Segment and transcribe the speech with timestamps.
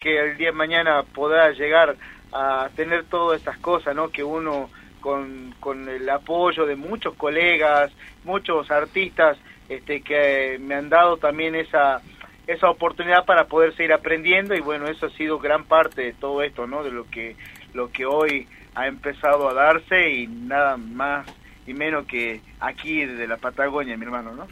[0.00, 1.94] que el día de mañana pueda llegar
[2.32, 4.08] a tener todas estas cosas, ¿no?
[4.08, 4.70] Que uno
[5.02, 7.92] con, con el apoyo de muchos colegas,
[8.24, 9.36] muchos artistas
[9.68, 12.00] este, que me han dado también esa
[12.46, 16.42] esa oportunidad para poder seguir aprendiendo y bueno, eso ha sido gran parte de todo
[16.42, 16.82] esto, ¿no?
[16.82, 17.36] De lo que
[17.74, 21.26] lo que hoy ha empezado a darse y nada más
[21.70, 24.46] y menos que aquí de la Patagonia, mi hermano, ¿no?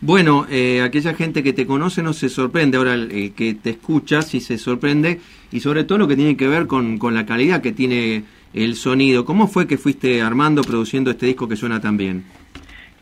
[0.00, 4.22] Bueno, eh, aquella gente que te conoce no se sorprende, ahora el, que te escucha
[4.22, 5.20] sí se sorprende,
[5.50, 8.76] y sobre todo lo que tiene que ver con, con la calidad que tiene el
[8.76, 9.24] sonido.
[9.24, 12.24] ¿Cómo fue que fuiste armando, produciendo este disco que suena tan bien?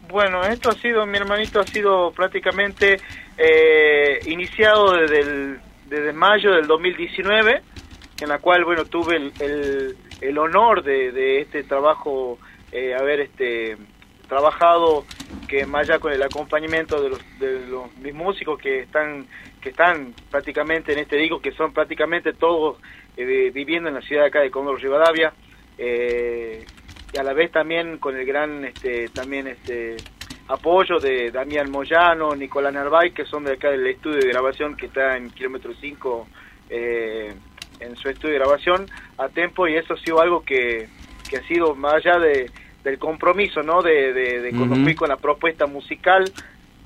[0.08, 2.98] Bueno, esto ha sido, mi hermanito, ha sido prácticamente
[3.36, 7.60] eh, iniciado desde, desde mayo del 2019,
[8.20, 12.38] en la cual, bueno, tuve el, el, honor de, de, este trabajo,
[12.72, 13.76] eh, haber este
[14.28, 15.04] trabajado
[15.48, 19.26] que más allá con el acompañamiento de los, de los mis músicos que están
[19.60, 22.78] que están prácticamente en este disco que son prácticamente todos
[23.16, 25.32] eh, viviendo en la ciudad de acá de Cóndor Rivadavia
[25.78, 26.64] eh,
[27.12, 29.96] y a la vez también con el gran este también este
[30.48, 34.86] apoyo de Damián Moyano, Nicolás Narváez, que son de acá del estudio de grabación que
[34.86, 36.26] está en kilómetro 5
[36.70, 37.34] eh,
[37.80, 38.86] en su estudio de grabación
[39.18, 40.88] a tiempo y eso ha sido algo que,
[41.28, 42.50] que ha sido más allá de,
[42.82, 43.82] del compromiso, ¿no?
[43.82, 46.24] De, de, con la propuesta musical,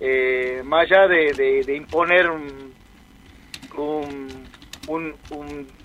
[0.01, 2.73] eh, más allá de, de, imponer un,
[3.77, 4.29] un,
[4.89, 5.15] un,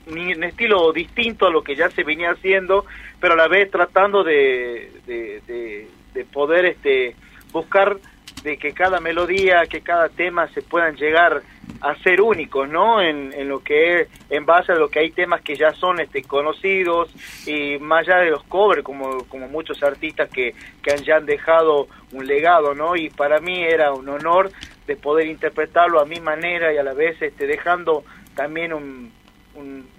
[0.08, 2.86] un, estilo distinto a lo que ya se venía haciendo,
[3.20, 7.16] pero a la vez tratando de, de, de poder este
[7.52, 7.98] buscar
[8.44, 11.42] de que cada melodía, que cada tema se puedan llegar
[11.82, 13.02] a ser únicos, ¿no?
[13.02, 16.24] En, lo que es, en base a lo que hay temas que ya son este,
[16.24, 17.10] conocidos
[17.46, 21.26] y más allá de los covers, como, como muchos artistas que, que han, ya han
[21.26, 22.96] dejado un legado, ¿no?
[22.96, 24.52] Y para mí era un honor
[24.88, 28.04] de poder interpretarlo a mi manera y a la vez este, dejando
[28.36, 29.12] también un,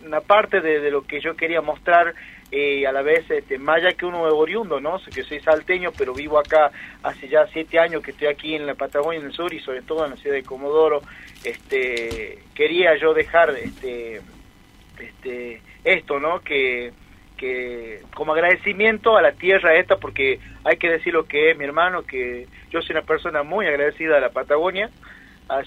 [0.05, 2.14] una parte de lo que yo quería mostrar
[2.50, 4.98] y a la vez este, más allá que uno es oriundo, ¿no?
[5.14, 6.70] que soy salteño, pero vivo acá
[7.02, 10.05] hace ya siete años que estoy aquí en la Patagonia del Sur y sobre todo
[10.05, 11.02] en la ciudad de Comodoro,
[11.45, 14.23] este, quería yo dejar este,
[14.98, 16.40] este, esto, ¿no?
[16.40, 16.92] Que,
[17.36, 21.64] que como agradecimiento a la tierra esta, porque hay que decir lo que es mi
[21.64, 24.90] hermano, que yo soy una persona muy agradecida a la Patagonia,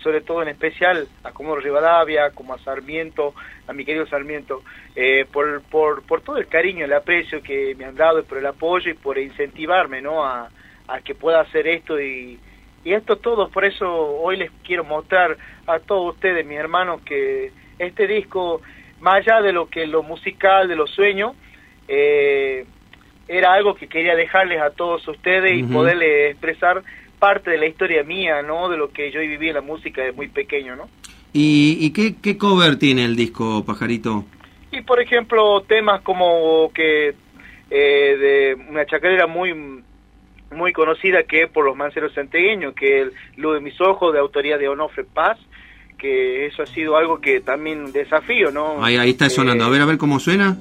[0.04, 3.34] sobre todo en especial a Comodoro Rivadavia, como a Sarmiento,
[3.68, 4.62] a mi querido Sarmiento,
[4.96, 8.38] eh, por, por, por todo el cariño, el aprecio que me han dado, y por
[8.38, 10.24] el apoyo y por incentivarme ¿no?
[10.24, 10.50] a,
[10.88, 12.40] a que pueda hacer esto y,
[12.84, 15.38] y esto todo, por eso hoy les quiero mostrar
[15.68, 18.62] a todos ustedes, mis hermanos, que este disco,
[19.00, 21.36] más allá de lo que lo musical, de los sueños,
[21.88, 22.66] eh,
[23.28, 26.84] era algo que quería dejarles a todos ustedes y poderles expresar
[27.22, 28.68] parte de la historia mía, ¿no?
[28.68, 30.90] De lo que yo viví en la música de muy pequeño, ¿no?
[31.34, 34.26] ¿Y, qué, qué, cover tiene el disco, Pajarito?
[34.72, 37.14] Y, por ejemplo, temas como que
[37.70, 39.54] eh, de una chacarera muy
[40.52, 43.08] muy conocida que es por los manceros santegueños, que es
[43.38, 45.38] Luz de mis ojos, de autoría de Onofre Paz,
[45.98, 48.84] que eso ha sido algo que también desafío, ¿no?
[48.84, 50.58] Ahí, ahí está sonando, a ver, a ver cómo suena.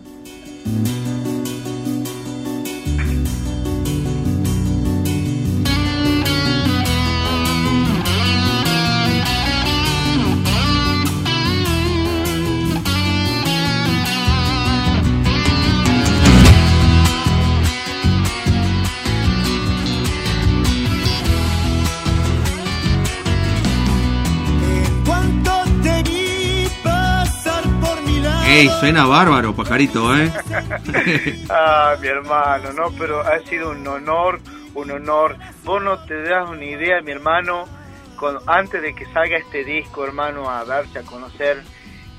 [28.50, 30.28] Ey, suena bárbaro, pajarito, ¿eh?
[31.50, 34.40] ah, mi hermano, no, pero ha sido un honor,
[34.74, 35.36] un honor.
[35.62, 37.68] Vos no te das una idea, mi hermano,
[38.16, 41.62] con, antes de que salga este disco, hermano, a darse a conocer,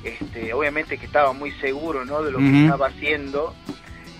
[0.05, 2.23] este, obviamente que estaba muy seguro, ¿no?
[2.23, 3.53] De lo que estaba haciendo,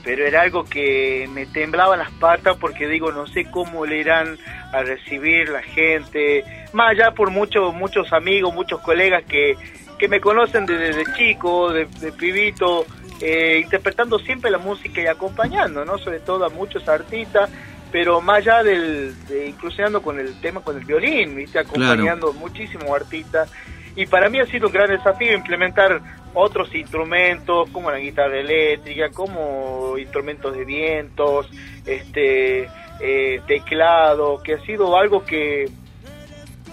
[0.04, 4.38] pero era algo que me temblaba las patas porque digo, no sé cómo le irán
[4.74, 9.56] a recibir la gente, más allá por muchos, muchos amigos, muchos colegas que
[10.02, 11.86] que me conocen desde, chico, de,
[12.18, 12.88] pibito,
[13.20, 16.00] eh, interpretando siempre la música y acompañando, ¿no?
[16.00, 17.52] Sobre todo a muchos artistas,
[17.92, 19.54] pero más allá del, de
[20.02, 21.60] con el tema, con el violín, ¿viste?
[21.60, 23.52] Acompañando muchísimos artistas.
[23.96, 26.02] Y para mí ha sido un gran desafío implementar
[26.34, 31.48] otros instrumentos, como la guitarra eléctrica, como instrumentos de vientos,
[31.86, 32.68] este,
[33.02, 35.70] eh, teclado, que ha sido algo que,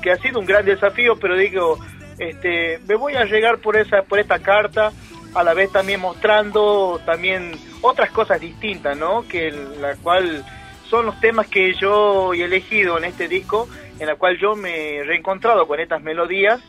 [0.00, 1.78] que ha sido un gran desafío, pero digo,
[2.18, 4.92] este, me voy a llegar por esa, por esta carta,
[5.34, 9.26] a la vez también mostrando también otras cosas distintas, ¿no?
[9.28, 10.44] Que la cual
[10.88, 13.68] son los temas que yo he elegido en este disco,
[13.98, 16.60] en la cual yo me he reencontrado con estas melodías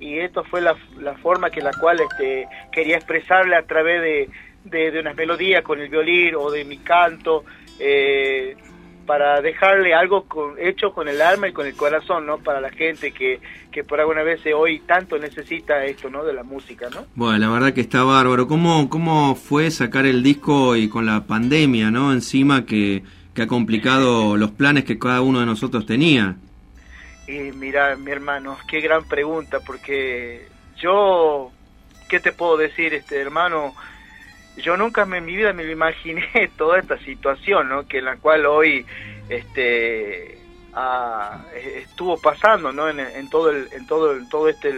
[0.00, 4.90] y esto fue la, la forma que la cual este, quería expresarle a través de,
[4.90, 7.44] de, unas melodías con el violín o de mi canto,
[7.78, 8.56] eh,
[9.08, 12.36] para dejarle algo con, hecho con el alma y con el corazón, ¿no?
[12.36, 13.40] Para la gente que,
[13.72, 16.24] que por alguna vez hoy tanto necesita esto, ¿no?
[16.24, 17.06] De la música, ¿no?
[17.14, 18.46] Bueno, la verdad que está bárbaro.
[18.46, 22.12] ¿Cómo, cómo fue sacar el disco y con la pandemia, ¿no?
[22.12, 23.02] Encima que,
[23.32, 26.36] que ha complicado los planes que cada uno de nosotros tenía.
[27.26, 31.50] Y mira, mi hermano, qué gran pregunta, porque yo,
[32.10, 33.74] ¿qué te puedo decir, este hermano?
[34.62, 37.86] Yo nunca en mi vida me imaginé toda esta situación, ¿no?
[37.86, 38.84] Que en la cual hoy
[39.28, 40.38] este
[41.76, 42.88] estuvo pasando, ¿no?
[42.88, 44.70] En, todo el, en todo en todo este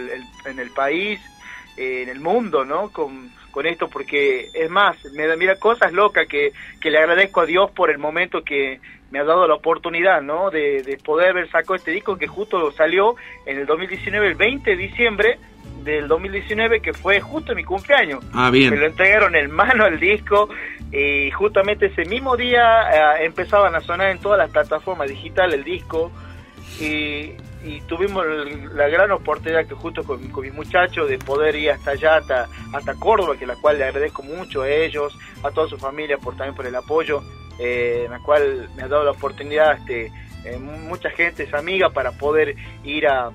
[0.47, 1.21] en el país,
[1.77, 2.91] en el mundo, ¿no?
[2.91, 7.41] Con, con esto porque es más, me da mira cosas locas que, que le agradezco
[7.41, 8.81] a Dios por el momento que
[9.11, 10.51] me ha dado la oportunidad, ¿no?
[10.51, 14.71] De, de poder haber sacado este disco que justo salió en el 2019, el 20
[14.71, 15.39] de diciembre,
[15.83, 18.25] del 2019 que fue justo mi cumpleaños.
[18.33, 18.71] Ah, bien.
[18.71, 20.49] Me lo entregaron en mano el disco
[20.93, 25.65] y justamente ese mismo día eh, empezaban a sonar en todas las plataformas digitales el
[25.65, 26.11] disco
[26.81, 27.33] y,
[27.87, 28.25] tuvimos
[28.75, 32.95] la gran oportunidad que justo con, mis muchachos de poder ir hasta allá, hasta, hasta
[32.95, 36.55] Córdoba, que la cual le agradezco mucho a ellos, a toda su familia por también
[36.55, 37.23] por el apoyo,
[37.59, 40.11] eh, en la cual me ha dado la oportunidad este,
[40.45, 43.31] eh, mucha gente es amiga para poder ir a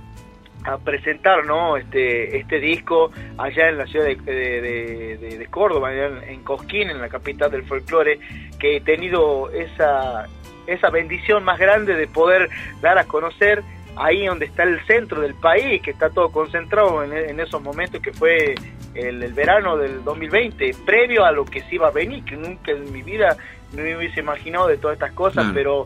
[0.83, 1.78] presentar ¿no?
[1.78, 7.51] este, este disco allá en la ciudad de, de, Córdoba, en, Cosquín, en la capital
[7.51, 8.19] del folclore,
[8.60, 10.28] que he tenido esa,
[10.66, 12.50] esa bendición más grande de poder
[12.81, 13.63] dar a conocer
[13.95, 18.12] ahí donde está el centro del país, que está todo concentrado en, esos momentos que
[18.12, 18.56] fue
[18.94, 22.92] el, verano del 2020, previo a lo que se iba a venir, que nunca en
[22.92, 23.38] mi vida
[23.74, 25.86] me hubiese imaginado de todas estas cosas, pero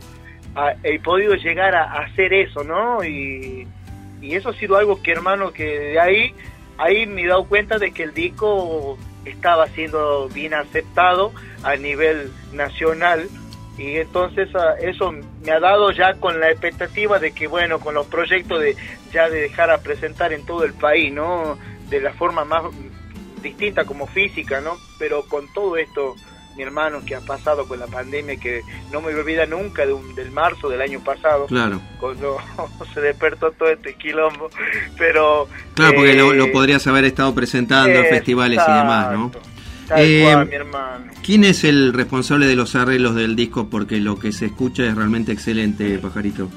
[0.83, 3.03] he podido llegar a, a hacer eso, ¿no?
[3.03, 3.67] Y
[4.21, 6.33] y eso ha sido algo que hermano que de ahí
[6.77, 11.31] ahí me he dado cuenta de que el disco estaba siendo bien aceptado
[11.63, 13.27] a nivel nacional
[13.79, 17.95] y entonces ah, eso me ha dado ya con la expectativa de que bueno con
[17.95, 18.75] los proyectos de
[19.13, 21.57] ya de dejar a presentar en todo el país no
[21.89, 22.63] de la forma más
[23.41, 26.15] distinta como física no pero con todo esto
[26.57, 30.13] mi hermano que ha pasado con la pandemia que no me olvida nunca de un,
[30.13, 31.79] del marzo del año pasado claro.
[32.01, 32.37] cuando
[32.93, 34.49] se despertó todo este quilombo
[34.97, 39.31] pero claro porque lo, eh, podrías haber estado presentando en festivales y demás no
[39.97, 41.11] eh, mi hermano.
[41.23, 43.69] ¿Quién es el responsable de los arreglos del disco?
[43.69, 46.49] Porque lo que se escucha es realmente excelente, Pajarito.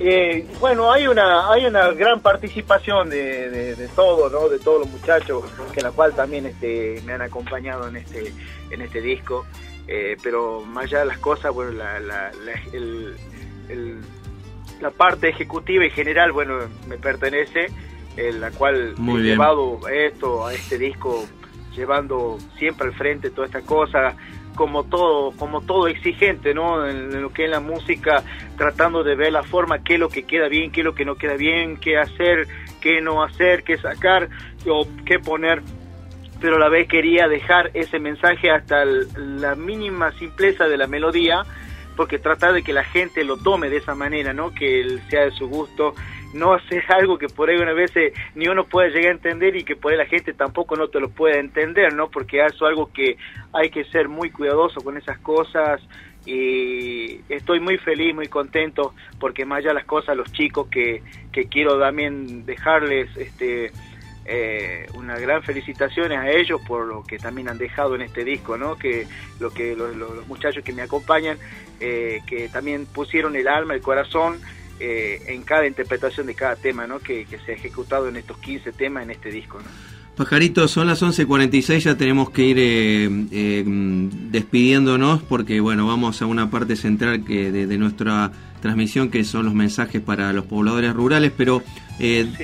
[0.00, 4.48] Eh, bueno, hay una hay una gran participación de, de, de todo, ¿no?
[4.48, 8.32] De todos los muchachos, que la cual también este, me han acompañado en este
[8.70, 9.46] en este disco.
[9.86, 12.32] Eh, pero más allá de las cosas, bueno, la, la,
[14.80, 16.58] la, parte ejecutiva y general, bueno,
[16.88, 17.66] me pertenece,
[18.16, 21.26] en la cual he llevado esto, a este disco,
[21.76, 24.16] llevando siempre al frente toda esta cosa,
[24.54, 26.86] como todo, como todo exigente, ¿no?
[26.86, 28.22] En, lo que es la música,
[28.56, 31.04] tratando de ver la forma, qué es lo que queda bien, qué es lo que
[31.04, 32.46] no queda bien, qué hacer,
[32.80, 34.28] qué no hacer, qué sacar
[34.66, 35.62] o qué poner.
[36.40, 41.42] Pero a la vez quería dejar ese mensaje hasta la mínima simpleza de la melodía,
[41.96, 44.52] porque tratar de que la gente lo tome de esa manera, ¿no?
[44.52, 45.94] Que sea de su gusto
[46.34, 47.92] no hacer algo que por ahí una vez
[48.34, 51.00] ni uno puede llegar a entender y que por ahí la gente tampoco no te
[51.00, 52.10] lo puede entender, ¿no?
[52.10, 53.16] Porque eso es algo que
[53.52, 55.80] hay que ser muy cuidadoso con esas cosas
[56.26, 61.02] y estoy muy feliz, muy contento porque más allá de las cosas, los chicos que,
[61.32, 63.72] que quiero también dejarles este
[64.26, 68.56] eh, una gran felicitaciones a ellos por lo que también han dejado en este disco,
[68.56, 68.76] ¿no?
[68.76, 69.06] Que
[69.38, 71.36] lo que los, muchachos que me acompañan,
[71.78, 74.40] eh, que también pusieron el alma, el corazón
[74.80, 76.98] eh, en cada interpretación de cada tema ¿no?
[76.98, 79.58] que, se ha ejecutado en estos 15 temas en este disco.
[79.58, 79.66] ¿no?
[80.16, 86.26] Pajarito, son las 11.46, ya tenemos que ir eh, eh, despidiéndonos porque bueno, vamos a
[86.26, 91.32] una parte central que de, nuestra transmisión que son los mensajes para los pobladores rurales,
[91.36, 91.62] pero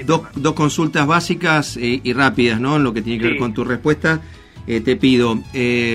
[0.06, 2.76] dos, dos, consultas básicas y rápidas, ¿no?
[2.76, 4.20] En lo que tiene que ver con tu respuesta,
[4.66, 5.40] te pido,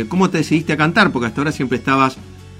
[0.09, 1.11] ¿cómo te decidiste a cantar?
[1.11, 2.17] Porque hasta ahora siempre estabas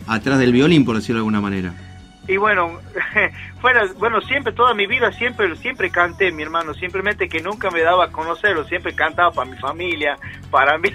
[0.08, 1.85] atrás del violín, por decirlo de alguna manera.
[2.28, 2.80] Y bueno,
[3.62, 7.82] fuera, bueno, siempre, toda mi vida, siempre, siempre canté, mi hermano, simplemente que nunca me
[7.82, 10.18] daba a conocerlo, siempre cantaba para mi familia,
[10.50, 10.90] para mí,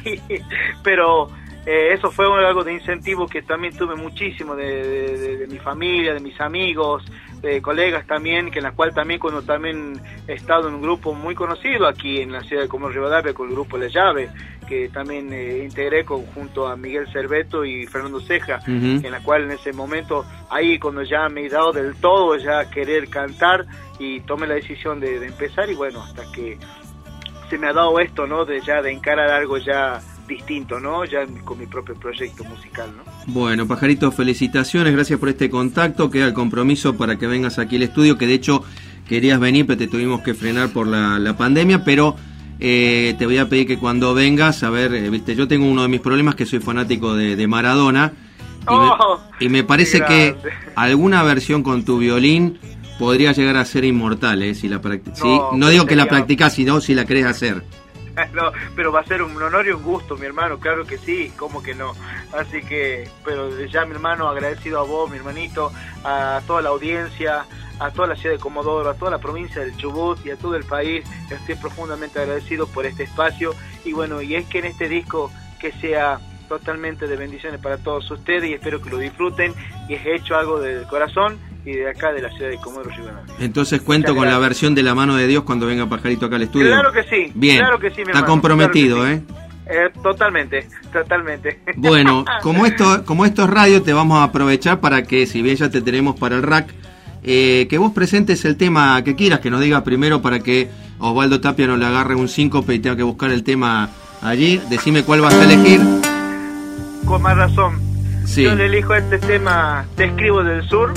[0.82, 1.30] pero
[1.66, 6.40] eh, eso fue algo de incentivo que también tuve muchísimo de, mi familia, de mis
[6.40, 7.04] amigos,
[7.42, 11.12] de colegas también, que en la cual también cuando también he estado en un grupo
[11.14, 14.30] muy conocido aquí en la ciudad de Comor Rivadavia con el grupo La Llave,
[14.66, 19.44] que también eh, integré con, junto a Miguel Cerveto y Fernando Ceja, en la cual
[19.44, 23.66] en ese momento, ahí cuando ya me he dado del todo ya querer cantar
[23.98, 26.58] y tomé la decisión de, empezar y bueno, hasta que
[27.50, 28.44] se me ha dado esto, ¿no?
[28.44, 30.00] De ya de encarar algo ya
[30.30, 31.04] distinto, ¿no?
[31.04, 33.02] Ya con mi propio proyecto musical, ¿no?
[33.26, 37.82] Bueno, Pajarito, felicitaciones, gracias por este contacto, queda el compromiso para que vengas aquí al
[37.82, 38.64] estudio, que de hecho
[39.08, 42.16] querías venir, pero te tuvimos que frenar por la, pandemia, pero
[42.60, 45.82] eh, te voy a pedir que cuando vengas, a ver, eh, viste, yo tengo uno
[45.82, 48.12] de mis problemas que soy fanático de, Maradona,
[49.40, 50.36] y, me, oh, parece que
[50.76, 52.58] alguna versión con tu violín
[52.98, 54.54] podría llegar a ser inmortal, ¿eh?
[54.54, 57.64] Si la no, no digo que la practicas, sino si la querés hacer.
[58.32, 61.32] no, pero va a ser un honor y un gusto, mi hermano, claro que sí,
[61.36, 61.92] como que no.
[62.32, 65.72] Así que, pero ya mi hermano, agradecido a vos, mi hermanito,
[66.04, 67.44] a toda la audiencia,
[67.78, 70.54] a toda la ciudad de Comodoro, a toda la provincia del Chubut y a todo
[70.54, 74.88] el país, estoy profundamente agradecido por este espacio y bueno, y es que en este
[74.88, 79.54] disco que sea totalmente de bendiciones para todos ustedes y espero que lo disfruten
[79.88, 83.34] y es hecho algo del corazón y de acá de la ciudad de Comodoro Rivadavia.
[83.38, 86.42] Entonces cuento con la versión de la mano de Dios cuando venga Pajarito acá al
[86.42, 86.68] estudio.
[86.68, 87.32] Claro que sí.
[87.34, 87.58] Bien.
[87.58, 89.22] Claro que sí, Está comprometido, ¿eh?
[89.66, 89.90] ¿eh?
[90.02, 91.60] Totalmente, totalmente.
[91.76, 95.56] Bueno, como esto, como esto es radio, te vamos a aprovechar para que, si bien
[95.56, 96.72] ya te tenemos para el rack,
[97.22, 101.40] eh, que vos presentes el tema que quieras, que nos digas primero para que Osvaldo
[101.40, 103.90] Tapia no le agarre un síncope y tenga que buscar el tema
[104.22, 104.60] allí.
[104.70, 105.80] Decime cuál vas a elegir.
[107.04, 107.90] Con más razón.
[108.36, 110.92] Yo le elijo este tema, Te escribo del sur.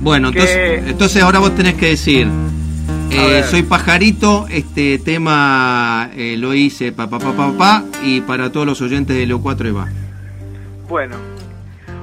[0.00, 2.28] Bueno, entonces, entonces ahora vos tenés que decir,
[3.10, 8.50] eh, soy pajarito, este tema eh, lo hice pa pa, pa pa pa y para
[8.50, 9.88] todos los oyentes de Leo 4 va.
[10.88, 11.16] Bueno,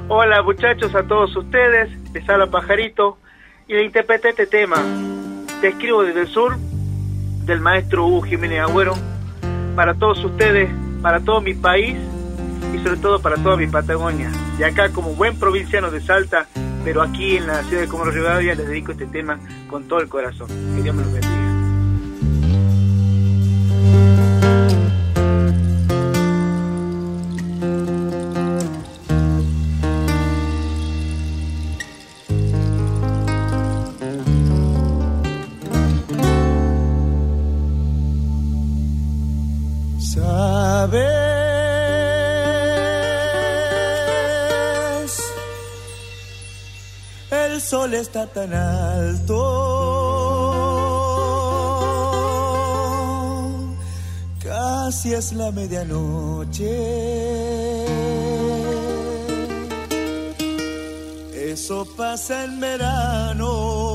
[0.07, 3.17] hola muchachos a todos ustedes, les habla pajarito
[3.67, 4.77] y le interpreté este tema.
[5.59, 6.57] Te escribo desde el sur,
[7.45, 8.95] del maestro Hugo Jiménez Agüero,
[9.75, 10.69] para todos ustedes,
[11.01, 11.97] para todo mi país
[12.73, 14.31] y sobre todo para toda mi Patagonia.
[14.59, 16.47] Y acá como buen provinciano de Salta,
[16.83, 20.09] pero aquí en la ciudad de Comodoro Rivadavia les dedico este tema con todo el
[20.09, 20.47] corazón.
[20.47, 21.40] Que Dios me lo bendiga.
[48.01, 49.37] Está tan alto.
[54.43, 56.71] Casi es la medianoche.
[61.51, 63.90] Eso pasa en verano.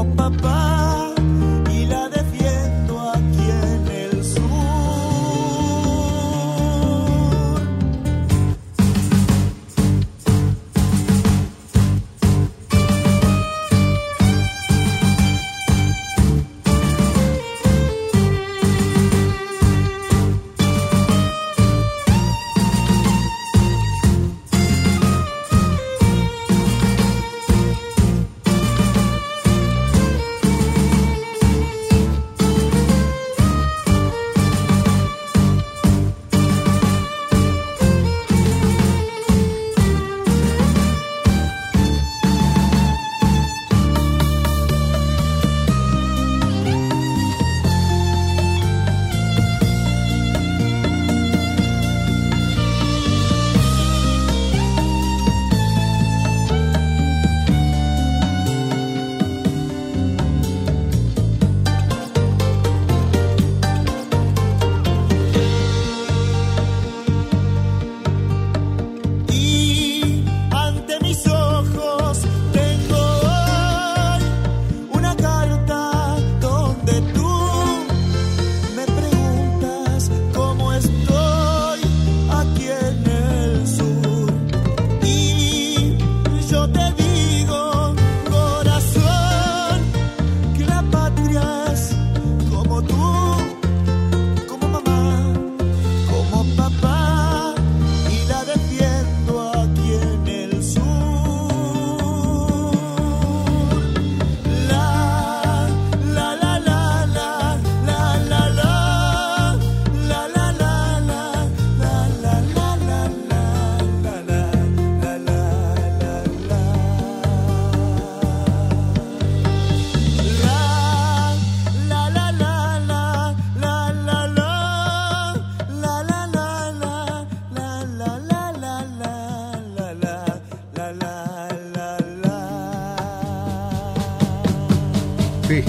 [0.00, 0.57] Oh, Papa.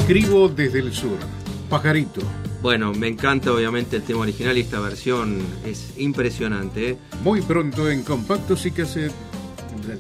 [0.09, 1.19] Escribo desde el sur.
[1.69, 2.21] Pajarito.
[2.63, 6.89] Bueno, me encanta obviamente el tema original y esta versión es impresionante.
[6.89, 6.97] ¿eh?
[7.23, 9.13] Muy pronto en compactos y cassette.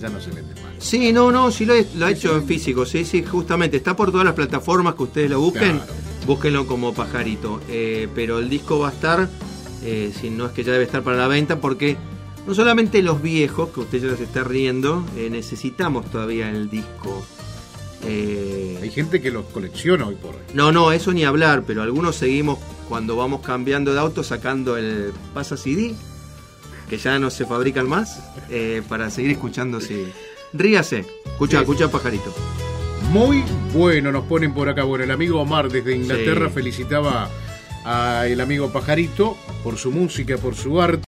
[0.01, 0.73] Ya no se vende más.
[0.79, 3.77] Sí, no, no, sí lo, he, lo ha hecho en físico, sí, sí, justamente.
[3.77, 5.77] Está por todas las plataformas que ustedes lo busquen.
[5.77, 5.93] Claro.
[6.25, 7.61] Búsquenlo como pajarito.
[7.69, 9.29] Eh, pero el disco va a estar,
[9.83, 11.97] eh, si no es que ya debe estar para la venta, porque
[12.47, 17.23] no solamente los viejos, que usted ya se está riendo, necesitamos todavía el disco.
[18.05, 20.41] Eh, Hay gente que los colecciona hoy por hoy.
[20.53, 25.11] no, no, eso ni hablar, pero algunos seguimos cuando vamos cambiando de auto sacando el
[25.33, 25.93] pasa CD,
[26.89, 30.11] que ya no se fabrican más, eh, para seguir escuchando CD.
[30.53, 32.33] Ríase, escucha, Sí, escucha pajarito.
[33.11, 34.83] Muy bueno nos ponen por acá.
[34.83, 36.53] Bueno, el amigo Omar desde Inglaterra Sí.
[36.55, 37.29] felicitaba
[37.85, 40.97] al amigo Pajarito por su música, por su arte.